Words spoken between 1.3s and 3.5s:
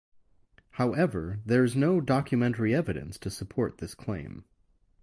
there is no documentary evidence to